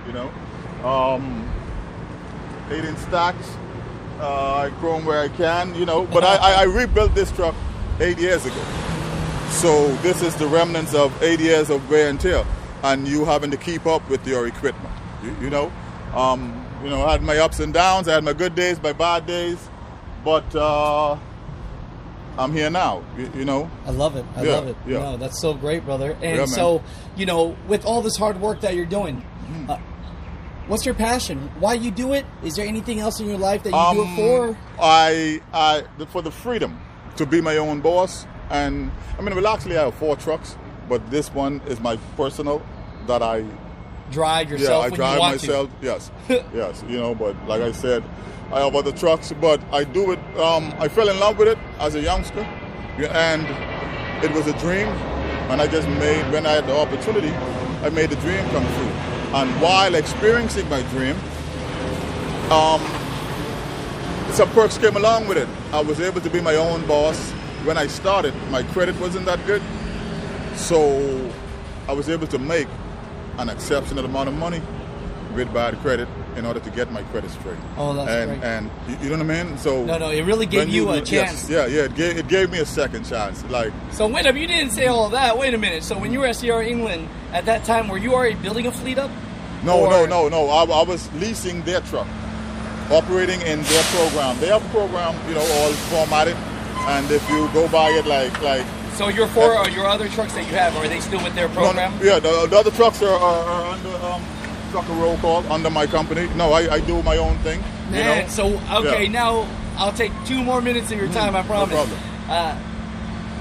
You 0.06 0.12
know, 0.12 0.30
um, 0.88 1.50
eight 2.70 2.84
inch 2.84 2.98
stacks. 2.98 3.56
Uh, 4.20 4.66
I 4.68 4.70
chrome 4.78 5.04
where 5.04 5.20
I 5.20 5.28
can. 5.28 5.74
You 5.74 5.86
know, 5.86 6.04
but 6.06 6.22
I, 6.24 6.36
I, 6.36 6.52
I 6.60 6.62
rebuilt 6.64 7.14
this 7.14 7.32
truck 7.32 7.54
eight 8.00 8.18
years 8.18 8.44
ago. 8.46 8.62
So 9.50 9.88
this 9.96 10.22
is 10.22 10.34
the 10.36 10.46
remnants 10.46 10.94
of 10.94 11.10
eight 11.22 11.40
years 11.40 11.70
of 11.70 11.88
wear 11.90 12.08
and 12.08 12.20
tear, 12.20 12.44
and 12.84 13.08
you 13.08 13.24
having 13.24 13.50
to 13.50 13.56
keep 13.56 13.86
up 13.86 14.08
with 14.08 14.26
your 14.26 14.46
equipment. 14.46 14.94
You, 15.24 15.34
you 15.42 15.50
know, 15.50 15.72
um, 16.14 16.64
you 16.84 16.90
know, 16.90 17.02
I 17.04 17.12
had 17.12 17.22
my 17.22 17.38
ups 17.38 17.58
and 17.60 17.72
downs. 17.72 18.06
I 18.08 18.12
had 18.12 18.24
my 18.24 18.34
good 18.34 18.54
days, 18.54 18.80
my 18.82 18.92
bad 18.92 19.26
days, 19.26 19.58
but 20.24 20.54
uh, 20.54 21.16
I'm 22.38 22.52
here 22.52 22.68
now. 22.70 23.02
You, 23.16 23.30
you 23.34 23.44
know, 23.44 23.70
I 23.86 23.90
love 23.90 24.16
it. 24.16 24.24
I 24.36 24.42
Yeah, 24.42 24.52
love 24.52 24.68
it. 24.68 24.76
yeah. 24.86 24.98
No, 24.98 25.16
that's 25.16 25.40
so 25.40 25.54
great, 25.54 25.84
brother. 25.84 26.12
And 26.22 26.36
Yeah, 26.36 26.44
so, 26.44 26.82
you 27.16 27.24
know, 27.26 27.56
with 27.68 27.84
all 27.86 28.02
this 28.02 28.16
hard 28.16 28.40
work 28.40 28.60
that 28.60 28.74
you're 28.74 28.84
doing, 28.86 29.24
Mm-hmm. 29.44 29.70
uh, 29.70 29.76
what's 30.68 30.84
your 30.86 30.94
passion? 30.94 31.50
Why 31.58 31.74
you 31.74 31.90
do 31.90 32.12
it? 32.14 32.24
Is 32.42 32.54
there 32.56 32.66
anything 32.66 32.98
else 33.00 33.18
in 33.20 33.26
your 33.28 33.38
life 33.38 33.62
that 33.64 33.70
you 33.70 33.94
do 33.96 34.00
Um, 34.02 34.08
it 34.08 34.16
for? 34.16 34.58
I, 34.80 35.40
I, 35.52 35.84
for 36.06 36.22
the 36.22 36.30
freedom 36.30 36.78
to 37.16 37.24
be 37.26 37.40
my 37.40 37.56
own 37.58 37.80
boss, 37.80 38.26
and 38.50 38.90
I 39.18 39.22
mean, 39.22 39.34
well, 39.34 39.46
actually, 39.48 39.76
I 39.78 39.84
have 39.84 39.94
four 39.94 40.16
trucks, 40.16 40.56
but 40.88 41.10
this 41.10 41.32
one 41.32 41.60
is 41.66 41.78
my 41.80 41.96
personal 42.16 42.60
that 43.06 43.22
I 43.22 43.44
Drive 44.10 44.50
yourself. 44.50 44.84
Yeah, 44.84 44.92
I 44.92 44.96
drive 44.96 45.18
myself. 45.18 45.70
Yes, 45.80 46.10
yes. 46.28 46.84
You 46.88 46.98
know, 46.98 47.14
but 47.14 47.34
like 47.46 47.62
I 47.62 47.72
said, 47.72 48.04
I 48.52 48.60
have 48.60 48.74
other 48.74 48.92
trucks, 48.92 49.32
but 49.40 49.62
I 49.72 49.84
do 49.84 50.12
it. 50.12 50.18
Um, 50.38 50.74
I 50.78 50.88
fell 50.88 51.08
in 51.08 51.18
love 51.18 51.38
with 51.38 51.48
it 51.48 51.58
as 51.80 51.94
a 51.94 52.00
youngster, 52.00 52.40
and 52.98 53.42
it 54.24 54.30
was 54.32 54.46
a 54.46 54.56
dream. 54.58 54.88
And 55.50 55.60
I 55.60 55.66
just 55.66 55.88
made 55.88 56.30
when 56.32 56.46
I 56.46 56.52
had 56.52 56.66
the 56.66 56.76
opportunity, 56.76 57.30
I 57.82 57.90
made 57.90 58.10
the 58.10 58.16
dream 58.16 58.44
come 58.50 58.64
true. 58.64 58.92
And 59.34 59.50
while 59.60 59.94
experiencing 59.94 60.68
my 60.68 60.82
dream, 60.90 61.16
um, 62.50 62.80
some 64.32 64.50
perks 64.50 64.78
came 64.78 64.96
along 64.96 65.28
with 65.28 65.38
it. 65.38 65.48
I 65.72 65.80
was 65.80 66.00
able 66.00 66.20
to 66.20 66.30
be 66.30 66.40
my 66.40 66.56
own 66.56 66.86
boss. 66.86 67.30
When 67.64 67.78
I 67.78 67.86
started, 67.86 68.34
my 68.50 68.62
credit 68.62 68.98
wasn't 69.00 69.24
that 69.24 69.44
good, 69.46 69.62
so 70.54 71.30
I 71.88 71.92
was 71.92 72.08
able 72.10 72.26
to 72.28 72.38
make 72.38 72.68
an 73.38 73.48
exceptional 73.48 74.04
amount 74.04 74.28
of 74.28 74.34
money 74.34 74.60
with 75.34 75.52
bad 75.52 75.76
credit 75.80 76.06
in 76.36 76.46
order 76.46 76.60
to 76.60 76.70
get 76.70 76.90
my 76.92 77.02
credit 77.04 77.30
straight. 77.30 77.56
Oh, 77.76 77.92
that's 77.94 78.08
and, 78.10 78.30
great. 78.40 78.44
And 78.44 78.70
you- 78.88 78.96
you 79.02 79.16
know 79.16 79.24
what 79.24 79.34
I 79.36 79.42
mean? 79.44 79.58
So 79.58 79.84
No, 79.84 79.98
no, 79.98 80.10
it 80.10 80.22
really 80.22 80.46
gave 80.46 80.60
when 80.60 80.70
you 80.70 80.88
a 80.90 80.98
yes, 80.98 81.08
chance. 81.08 81.50
yeah, 81.50 81.66
yeah, 81.66 81.82
it 81.82 81.94
gave, 81.96 82.16
it 82.18 82.28
gave 82.28 82.50
me 82.50 82.58
a 82.58 82.66
second 82.66 83.04
chance. 83.08 83.44
Like 83.50 83.72
So 83.90 84.06
wait 84.06 84.26
up, 84.26 84.36
you 84.36 84.46
didn't 84.46 84.70
say 84.70 84.86
all 84.86 85.08
that. 85.10 85.36
Wait 85.38 85.54
a 85.54 85.58
minute. 85.58 85.82
So 85.82 85.98
when 85.98 86.12
you 86.12 86.20
were 86.20 86.26
at 86.26 86.36
CR 86.38 86.62
England 86.62 87.08
at 87.32 87.46
that 87.46 87.64
time, 87.64 87.88
were 87.88 87.98
you 87.98 88.14
already 88.14 88.36
building 88.36 88.66
a 88.66 88.72
fleet 88.72 88.98
up? 88.98 89.10
No, 89.64 89.80
Or- 89.80 89.90
no, 89.90 90.06
no, 90.06 90.28
no. 90.28 90.48
I, 90.50 90.64
I 90.64 90.82
was 90.84 91.08
leasing 91.14 91.62
their 91.62 91.80
truck, 91.82 92.06
operating 92.90 93.40
in 93.42 93.62
their 93.62 93.82
program. 93.94 94.38
They 94.40 94.48
have 94.48 94.64
a 94.64 94.68
program, 94.70 95.14
you 95.28 95.34
know, 95.34 95.40
all 95.40 95.72
formatted, 95.90 96.36
and 96.86 97.10
if 97.10 97.28
you 97.30 97.48
go 97.52 97.66
by 97.68 97.88
it, 97.90 98.06
like, 98.06 98.40
like, 98.42 98.64
So 98.96 99.08
your 99.08 99.26
four 99.28 99.56
or 99.58 99.68
your 99.70 99.86
other 99.86 100.08
trucks 100.08 100.34
that 100.34 100.46
you 100.46 100.54
have, 100.54 100.76
are 100.76 100.86
they 100.88 101.00
still 101.00 101.22
with 101.22 101.34
their 101.34 101.48
no, 101.48 101.54
program? 101.54 101.92
yeah, 102.02 102.20
the, 102.20 102.46
the 102.48 102.56
other 102.56 102.70
trucks 102.70 103.02
are, 103.02 103.08
are, 103.12 103.44
are 103.44 103.64
under 103.74 103.88
um, 104.06 104.22
trucker 104.70 104.92
roll 104.92 105.16
call 105.18 105.44
under 105.52 105.68
my 105.70 105.86
company. 105.86 106.28
No, 106.36 106.52
I, 106.52 106.74
I 106.74 106.80
do 106.80 107.02
my 107.02 107.16
own 107.16 107.36
thing. 107.38 107.62
you 107.90 107.96
know? 107.96 108.24
so 108.28 108.46
okay, 108.72 109.04
Yeah. 109.04 109.10
now 109.10 109.48
I'll 109.76 109.92
take 109.92 110.12
two 110.26 110.42
more 110.44 110.60
minutes 110.60 110.92
of 110.92 110.98
your 110.98 111.08
time. 111.08 111.34
I 111.34 111.42
promise. 111.42 111.74
problem. 111.74 111.98
Uh, 112.28 112.56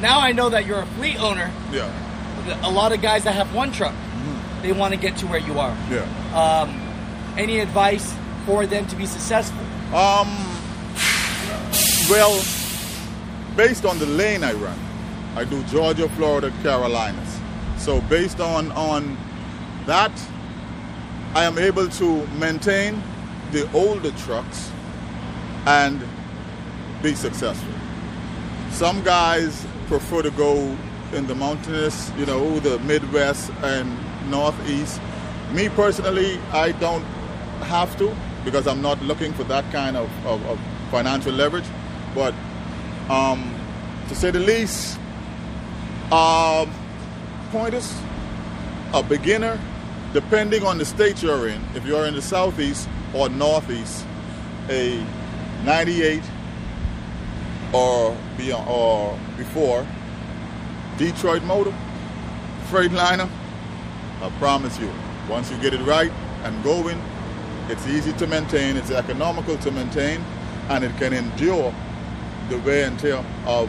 now 0.01 0.19
I 0.19 0.31
know 0.31 0.49
that 0.49 0.65
you're 0.65 0.81
a 0.81 0.85
fleet 0.97 1.19
owner. 1.21 1.51
yeah, 1.71 1.87
A 2.67 2.71
lot 2.71 2.91
of 2.91 3.01
guys 3.01 3.23
that 3.25 3.33
have 3.35 3.53
one 3.53 3.71
truck, 3.71 3.93
Mm-hmm. 3.93 4.61
they 4.63 4.71
want 4.71 4.93
to 4.93 4.99
get 4.99 5.17
to 5.17 5.27
where 5.27 5.39
you 5.39 5.59
are. 5.59 5.75
yeah. 5.91 6.01
Um, 6.33 6.79
any 7.37 7.59
advice 7.59 8.11
for 8.47 8.65
them 8.65 8.87
to 8.87 8.95
be 8.95 9.05
successful? 9.05 9.59
Um, 9.95 10.29
well, 12.09 12.41
based 13.55 13.85
on 13.85 13.99
the 13.99 14.05
lane 14.07 14.43
I 14.43 14.53
run, 14.53 14.77
I 15.35 15.43
do 15.45 15.63
Georgia, 15.63 16.07
Florida, 16.09 16.51
Carolinas. 16.61 17.39
So 17.77 18.01
based 18.01 18.39
on 18.39 18.71
on 18.73 19.17
that, 19.85 20.11
I 21.33 21.43
am 21.45 21.57
able 21.57 21.89
to 21.89 22.27
maintain 22.37 23.01
the 23.51 23.71
older 23.73 24.11
trucks 24.11 24.71
and 25.65 26.01
be 27.01 27.15
successful. 27.15 27.73
Some 28.71 29.03
guys 29.03 29.65
prefer 29.87 30.21
to 30.21 30.31
go 30.31 30.77
in 31.13 31.27
the 31.27 31.35
mountainous, 31.35 32.11
you 32.17 32.25
know, 32.25 32.59
the 32.59 32.79
Midwest 32.79 33.51
and 33.61 33.97
Northeast. 34.29 35.01
Me 35.51 35.69
personally, 35.69 36.39
I 36.51 36.71
don't 36.73 37.03
have 37.63 37.97
to 37.97 38.15
because 38.43 38.67
I'm 38.67 38.81
not 38.81 39.01
looking 39.03 39.33
for 39.33 39.43
that 39.45 39.69
kind 39.71 39.95
of, 39.95 40.09
of, 40.25 40.45
of 40.45 40.59
financial 40.91 41.31
leverage. 41.31 41.65
But 42.15 42.33
um, 43.09 43.53
to 44.09 44.15
say 44.15 44.31
the 44.31 44.39
least, 44.39 44.99
um, 46.13 46.71
pointers, 47.49 47.91
a 48.93 49.01
beginner, 49.01 49.59
depending 50.13 50.63
on 50.63 50.77
the 50.77 50.85
state 50.85 51.23
you're 51.23 51.47
in, 51.47 51.59
if 51.73 51.83
you're 51.85 52.05
in 52.05 52.13
the 52.13 52.21
southeast 52.21 52.87
or 53.15 53.29
northeast, 53.29 54.05
a 54.69 55.03
98 55.65 56.21
or 57.73 58.15
beyond 58.37 58.69
or 58.69 59.19
before 59.37 59.87
Detroit 60.97 61.41
motor, 61.43 61.73
Freightliner, 62.69 63.27
I 64.21 64.29
promise 64.37 64.77
you, 64.79 64.91
once 65.27 65.49
you 65.49 65.57
get 65.57 65.73
it 65.73 65.81
right 65.81 66.11
and 66.43 66.63
going, 66.63 67.01
it's 67.69 67.87
easy 67.87 68.13
to 68.13 68.27
maintain, 68.27 68.77
it's 68.77 68.91
economical 68.91 69.57
to 69.57 69.71
maintain, 69.71 70.23
and 70.69 70.83
it 70.83 70.95
can 70.97 71.11
endure 71.11 71.73
the 72.49 72.59
wear 72.59 72.85
and 72.85 72.99
tear 72.99 73.25
of 73.47 73.67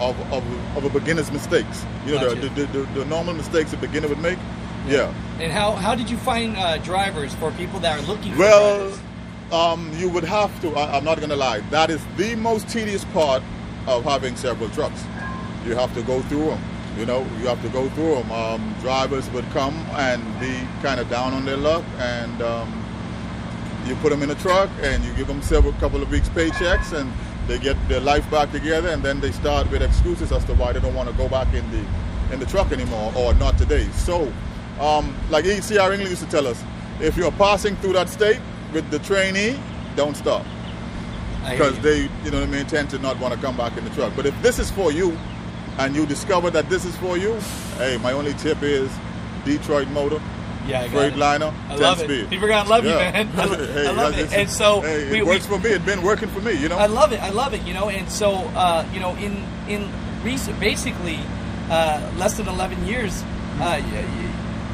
of, 0.00 0.18
of, 0.32 0.76
of 0.76 0.84
a 0.84 0.98
beginner's 0.98 1.30
mistakes. 1.30 1.84
You 2.06 2.16
know, 2.16 2.34
the, 2.34 2.48
the, 2.48 2.66
the, 2.66 2.82
the 2.94 3.04
normal 3.04 3.34
mistakes 3.34 3.72
a 3.72 3.76
beginner 3.76 4.08
would 4.08 4.20
make. 4.20 4.38
Yeah. 4.86 5.12
And 5.38 5.52
how, 5.52 5.72
how 5.72 5.94
did 5.94 6.10
you 6.10 6.16
find 6.16 6.56
uh, 6.56 6.78
drivers 6.78 7.34
for 7.34 7.50
people 7.52 7.80
that 7.80 7.98
are 7.98 8.06
looking 8.06 8.32
for 8.32 8.38
Well, 8.38 8.98
um, 9.52 9.90
you 9.96 10.08
would 10.08 10.24
have 10.24 10.58
to. 10.62 10.74
I, 10.74 10.96
I'm 10.96 11.04
not 11.04 11.18
going 11.18 11.30
to 11.30 11.36
lie. 11.36 11.60
That 11.70 11.90
is 11.90 12.02
the 12.16 12.34
most 12.34 12.68
tedious 12.68 13.04
part 13.06 13.42
of 13.86 14.04
having 14.04 14.36
several 14.36 14.70
trucks. 14.70 15.04
You 15.64 15.74
have 15.74 15.92
to 15.94 16.02
go 16.02 16.22
through 16.22 16.46
them. 16.46 16.62
You 16.98 17.06
know, 17.06 17.20
you 17.38 17.46
have 17.46 17.62
to 17.62 17.68
go 17.68 17.88
through 17.90 18.16
them. 18.16 18.32
Um, 18.32 18.74
drivers 18.80 19.28
would 19.30 19.48
come 19.50 19.74
and 19.92 20.22
be 20.40 20.66
kind 20.82 21.00
of 21.00 21.08
down 21.10 21.32
on 21.34 21.44
their 21.44 21.56
luck, 21.56 21.84
and 21.98 22.42
um, 22.42 22.84
you 23.86 23.94
put 23.96 24.10
them 24.10 24.22
in 24.22 24.30
a 24.30 24.34
truck 24.36 24.70
and 24.82 25.04
you 25.04 25.12
give 25.14 25.26
them 25.26 25.42
several 25.42 25.72
couple 25.74 26.02
of 26.02 26.10
weeks 26.10 26.28
paychecks, 26.30 26.92
and 26.92 27.12
they 27.50 27.58
get 27.58 27.76
their 27.88 28.00
life 28.00 28.30
back 28.30 28.52
together, 28.52 28.90
and 28.90 29.02
then 29.02 29.18
they 29.20 29.32
start 29.32 29.68
with 29.72 29.82
excuses 29.82 30.30
as 30.30 30.44
to 30.44 30.54
why 30.54 30.72
they 30.72 30.78
don't 30.78 30.94
want 30.94 31.08
to 31.08 31.14
go 31.16 31.28
back 31.28 31.52
in 31.52 31.68
the 31.72 31.84
in 32.32 32.38
the 32.38 32.46
truck 32.46 32.70
anymore, 32.70 33.12
or 33.16 33.34
not 33.34 33.58
today. 33.58 33.84
So, 33.90 34.32
um, 34.80 35.12
like 35.30 35.44
ECR 35.44 35.90
England 35.90 36.10
used 36.10 36.22
to 36.22 36.30
tell 36.30 36.46
us, 36.46 36.62
if 37.00 37.16
you're 37.16 37.32
passing 37.32 37.74
through 37.76 37.94
that 37.94 38.08
state 38.08 38.40
with 38.72 38.88
the 38.90 39.00
trainee, 39.00 39.58
don't 39.96 40.16
stop 40.16 40.46
because 41.50 41.76
they, 41.80 42.02
you 42.24 42.30
know, 42.30 42.38
what 42.38 42.48
I 42.48 42.52
mean, 42.52 42.66
tend 42.66 42.88
to 42.90 42.98
not 43.00 43.18
want 43.18 43.34
to 43.34 43.40
come 43.40 43.56
back 43.56 43.76
in 43.76 43.84
the 43.84 43.90
truck. 43.90 44.12
But 44.14 44.26
if 44.26 44.42
this 44.42 44.60
is 44.60 44.70
for 44.70 44.92
you, 44.92 45.18
and 45.78 45.96
you 45.96 46.06
discover 46.06 46.50
that 46.50 46.68
this 46.68 46.84
is 46.84 46.96
for 46.98 47.16
you, 47.16 47.34
hey, 47.78 47.98
my 48.00 48.12
only 48.12 48.34
tip 48.34 48.62
is 48.62 48.90
Detroit 49.44 49.88
Motor, 49.88 50.20
yeah, 50.70 50.84
it. 50.84 50.90
Freightliner, 50.90 51.52
I 51.68 51.68
10 51.74 51.80
love 51.80 51.98
speed. 51.98 52.10
it. 52.10 52.30
People 52.30 52.46
are 52.46 52.48
gonna 52.48 52.68
love 52.70 52.84
Yeah. 52.84 52.92
you, 52.92 52.98
man. 53.26 53.28
I, 53.38 53.44
lo- 53.44 53.66
Hey, 53.66 53.86
I 53.88 53.90
love 53.92 54.18
it. 54.18 54.32
And 54.32 54.48
so 54.50 54.80
hey, 54.80 55.02
it 55.02 55.12
we, 55.12 55.22
we, 55.22 55.28
works 55.28 55.46
for 55.46 55.58
me. 55.58 55.70
It's 55.70 55.84
been 55.84 56.02
working 56.02 56.28
for 56.28 56.40
me. 56.40 56.52
You 56.52 56.68
know. 56.68 56.78
I 56.78 56.86
love 56.86 57.12
it. 57.12 57.20
I 57.22 57.30
love 57.30 57.52
it. 57.54 57.62
You 57.62 57.74
know, 57.74 57.88
and 57.88 58.08
so 58.10 58.32
uh, 58.54 58.86
you 58.92 59.00
know, 59.00 59.14
in 59.16 59.44
in 59.68 59.90
recent, 60.24 60.58
basically, 60.60 61.18
uh, 61.70 62.00
less 62.16 62.36
than 62.36 62.48
eleven 62.48 62.84
years, 62.86 63.22
uh, 63.60 63.80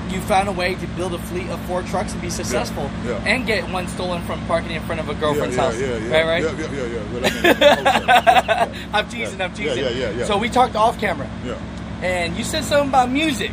you, 0.09 0.15
you 0.17 0.21
found 0.23 0.49
a 0.49 0.53
way 0.53 0.75
to 0.77 0.87
build 0.89 1.15
a 1.15 1.19
fleet 1.19 1.49
of 1.51 1.61
four 1.67 1.83
trucks 1.83 2.13
and 2.13 2.23
be 2.23 2.31
successful, 2.31 2.89
yeah. 3.05 3.19
and 3.27 3.45
get 3.47 3.69
one 3.71 3.89
stolen 3.89 4.23
from 4.23 4.41
parking 4.47 4.71
in 4.71 4.83
front 4.83 5.01
of 5.01 5.09
a 5.09 5.15
girlfriend's 5.15 5.57
yeah, 5.57 5.63
house. 5.63 5.79
yeah, 5.81 5.97
yeah, 5.99 6.13
Right, 6.15 6.27
right. 6.27 6.43
Yeah, 6.45 6.61
yeah, 6.61 6.71
yeah, 6.73 6.87
yeah. 6.87 7.01
I 7.01 7.13
mean, 7.13 7.23
yeah, 7.45 8.69
yeah, 8.69 8.89
I'm 8.93 9.09
teasing. 9.09 9.41
I'm 9.41 9.51
Yeah, 9.51 9.57
teasing. 9.57 9.85
yeah, 9.85 9.91
yeah, 9.91 10.11
yeah. 10.11 10.25
So 10.25 10.39
we 10.39 10.49
talked 10.49 10.77
off 10.77 10.99
camera, 11.01 11.29
yeah. 11.45 11.59
and 12.03 12.37
you 12.37 12.45
said 12.45 12.65
something 12.65 12.89
about 12.91 13.11
music. 13.11 13.51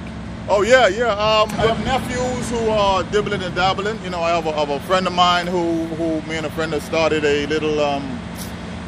Oh 0.50 0.62
yeah, 0.62 0.88
yeah. 0.90 1.12
Um, 1.12 1.50
I 1.52 1.68
have 1.68 1.84
nephews 1.86 2.50
who 2.50 2.70
are 2.70 3.04
dibbling 3.04 3.42
and 3.44 3.56
dabbling. 3.56 4.02
You 4.04 4.10
know, 4.10 4.22
I 4.22 4.32
have 4.32 4.46
a, 4.46 4.52
have 4.52 4.70
a 4.70 4.80
friend 4.82 5.08
of 5.08 5.14
mine 5.14 5.48
who, 5.48 5.86
who 5.96 6.22
me 6.30 6.36
and 6.36 6.46
a 6.46 6.50
friend 6.52 6.74
have 6.74 6.84
started 6.84 7.24
a 7.24 7.46
little 7.48 7.80
um, 7.80 8.20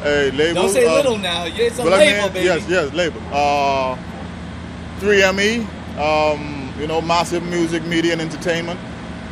a 0.04 0.30
label. 0.32 0.62
Don't 0.62 0.72
say 0.72 0.84
um, 0.86 0.94
little 0.94 1.18
now. 1.18 1.46
It's 1.46 1.78
a 1.78 1.82
But 1.82 1.94
I 1.94 1.98
label, 1.98 2.22
mean, 2.24 2.32
baby. 2.34 2.46
Yes, 2.46 2.68
yes, 2.68 2.92
label. 2.92 3.20
Uh, 3.32 3.96
3ME, 5.00 5.66
um, 5.98 6.72
you 6.78 6.86
know, 6.86 7.00
massive 7.00 7.42
music, 7.42 7.82
media, 7.84 8.12
and 8.12 8.20
entertainment. 8.20 8.78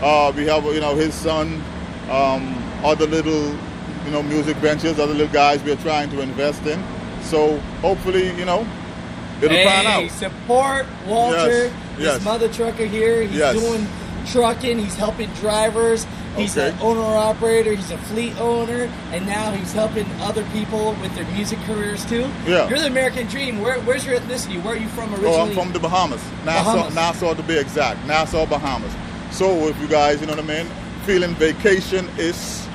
Uh, 0.03 0.33
we 0.35 0.47
have, 0.47 0.65
you 0.65 0.81
know, 0.81 0.95
his 0.95 1.15
son, 1.15 1.63
um, 2.11 2.55
other 2.85 3.07
little, 3.07 3.51
you 4.05 4.11
know, 4.11 4.23
music 4.23 4.57
ventures, 4.59 4.99
other 4.99 5.13
little 5.15 5.33
guys 5.33 5.63
we 5.63 5.73
are 5.73 5.77
trying 5.77 6.11
to 6.11 6.21
invest 6.21 6.65
in. 6.67 6.83
So 7.23 7.59
hopefully, 7.81 8.37
you 8.39 8.45
know, 8.45 8.67
it'll 9.43 9.51
hey, 9.51 9.65
pan 9.65 9.87
out. 9.87 10.11
support 10.11 10.87
Walter, 11.07 11.49
Yes, 11.49 11.73
this 11.97 12.25
mother 12.25 12.49
trucker 12.49 12.85
here. 12.87 13.23
He's 13.23 13.39
Yes. 13.39 13.55
doing 13.61 13.87
trucking. 14.27 14.79
He's 14.79 14.95
helping 14.95 15.29
drivers. 15.41 16.07
He's 16.37 16.57
Okay. 16.57 16.71
an 16.71 16.77
owner 16.81 17.01
operator. 17.03 17.75
He's 17.75 17.91
a 17.91 17.99
fleet 17.99 18.35
owner, 18.41 18.89
and 19.13 19.27
now 19.27 19.53
he's 19.53 19.73
helping 19.73 20.07
other 20.23 20.43
people 20.53 20.97
with 21.01 21.15
their 21.15 21.27
music 21.27 21.59
careers 21.67 22.05
too. 22.07 22.27
Yeah. 22.47 22.69
you're 22.69 22.79
the 22.81 22.87
American 22.87 23.27
dream. 23.29 23.61
Where, 23.61 23.79
where's 23.81 24.05
your 24.05 24.19
ethnicity? 24.19 24.61
Where 24.63 24.75
are 24.75 24.79
you 24.79 24.89
from 24.89 25.13
originally? 25.15 25.37
Oh, 25.37 25.43
I'm 25.43 25.53
from 25.55 25.73
the 25.73 25.79
Bahamas. 25.79 26.21
Nassau, 26.45 26.65
Bahamas. 26.75 26.95
Nassau 26.95 27.35
to 27.35 27.43
be 27.43 27.57
exact. 27.57 28.05
Nassau, 28.07 28.47
Bahamas. 28.47 28.93
So 29.31 29.69
if 29.69 29.81
you 29.81 29.87
guys, 29.87 30.21
you 30.21 30.27
know 30.27 30.35
what 30.35 30.45
I 30.45 30.47
mean, 30.63 30.67
feeling 31.07 31.35
vacation 31.35 32.09
is 32.19 32.67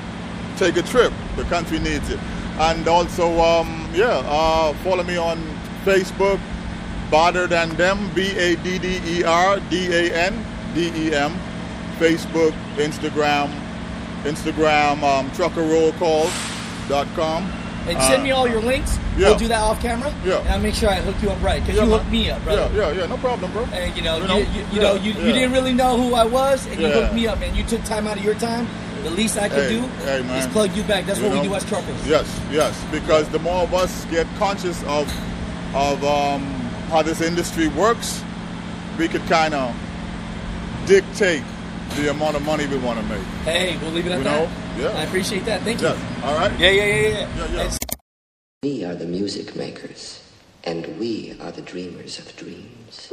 take 0.58 0.78
a 0.78 0.82
trip. 0.84 1.12
The 1.36 1.44
country 1.46 1.80
needs 1.80 2.10
it. 2.10 2.20
And 2.60 2.88
also, 2.88 3.40
um, 3.42 3.88
yeah, 3.94 4.22
uh, 4.28 4.74
follow 4.84 5.04
me 5.04 5.18
on 5.18 5.42
Facebook, 5.86 6.40
Badder 7.12 7.48
Than 7.48 7.70
Them, 7.76 8.10
B 8.14 8.32
A 8.38 8.56
D 8.58 8.78
D 8.80 9.00
E 9.06 9.24
R 9.24 9.60
D 9.70 9.92
A 9.94 10.12
N 10.14 10.46
D 10.74 10.92
E 10.96 11.14
M. 11.16 11.34
Facebook, 12.00 12.54
Instagram, 12.78 13.52
Instagram, 14.24 15.04
um, 15.04 15.30
truckerrollcall.com. 15.32 17.52
and 17.88 18.02
send 18.04 18.24
me 18.24 18.32
all 18.32 18.48
your 18.48 18.62
links. 18.62 18.98
Uh, 18.98 19.02
yeah. 19.18 19.28
We'll 19.30 19.38
do 19.38 19.48
that 19.50 19.62
off 19.62 19.82
camera. 19.82 20.14
Yeah. 20.24 20.40
and 20.40 20.48
I'll 20.50 20.60
make 20.62 20.76
sure 20.76 20.90
I 20.90 20.96
hook 21.02 21.16
you 21.22 21.30
up 21.30 21.42
right 21.44 21.60
because 21.62 21.76
Yeah, 21.76 21.84
you 21.84 21.90
man. 21.90 22.00
hooked 22.00 22.12
me 22.12 22.32
up, 22.32 22.42
brother. 22.44 22.70
Yeah, 22.74 22.92
yeah, 22.92 23.02
yeah, 23.02 23.06
no 23.08 23.18
problem, 23.18 23.52
bro. 23.52 23.66
And 23.74 23.94
you 23.98 24.02
know, 24.04 24.16
You 24.18 24.22
you, 24.22 24.28
know? 24.30 24.38
you, 24.38 24.46
you 24.46 24.64
Yeah, 24.72 24.82
know, 24.82 24.94
you, 24.96 25.12
you 25.14 25.34
didn't 25.34 25.52
really 25.52 25.74
know 25.74 25.98
who 25.98 26.14
I 26.16 26.24
was, 26.26 26.66
and 26.68 26.80
you 26.80 26.88
hooked 26.90 27.14
me 27.14 27.28
up, 27.28 27.40
man. 27.42 27.54
You 27.56 27.64
took 27.66 27.84
time 27.84 28.08
out 28.08 28.18
of 28.18 28.24
your 28.24 28.36
time. 28.36 28.66
The 29.04 29.10
least 29.10 29.38
I 29.38 29.50
can 29.50 29.60
Hey, 29.60 29.70
do 29.70 29.82
hey, 30.06 30.22
is 30.40 30.48
plug 30.48 30.72
you 30.76 30.84
back. 30.84 31.06
That's 31.06 31.20
You 31.20 31.28
what 31.30 31.42
we 31.42 31.48
do 31.48 31.54
as 31.56 31.66
truckers. 31.66 32.08
Yes, 32.08 32.26
yes, 32.52 32.82
because 32.92 33.28
the 33.30 33.40
more 33.40 33.64
of 33.64 33.74
us 33.74 34.06
get 34.06 34.26
conscious 34.38 34.82
of 34.84 35.12
of 35.74 36.04
um, 36.04 36.44
how 36.90 37.02
this 37.02 37.22
industry 37.22 37.68
works, 37.70 38.24
we 38.98 39.08
could 39.08 39.24
kind 39.28 39.54
of 39.54 39.76
dictate 40.86 41.44
the 41.96 42.10
amount 42.10 42.36
of 42.36 42.42
money 42.44 42.66
we 42.68 42.78
want 42.78 43.00
to 43.00 43.06
make. 43.06 43.24
Hey, 43.44 43.78
we'll 43.78 43.92
leave 43.92 44.06
it 44.06 44.12
at 44.12 44.18
You 44.20 44.24
that. 44.24 44.50
know? 44.78 44.84
Yeah. 44.84 44.98
I 44.98 45.04
appreciate 45.04 45.46
that. 45.46 45.62
Thank 45.62 45.82
you. 45.82 45.88
All 46.24 46.36
right. 46.38 46.52
Yeah, 46.60 46.70
yeah, 46.72 46.86
yeah, 46.86 47.08
yeah. 47.10 47.48
Yeah, 47.52 47.64
yeah. 47.64 47.76
We 48.64 48.84
are 48.86 48.96
the 48.96 49.06
music 49.06 49.56
makers, 49.56 50.22
and 50.64 51.00
we 51.00 51.38
are 51.42 51.52
the 51.52 51.62
dreamers 51.62 52.20
of 52.20 52.36
dreams. 52.36 53.12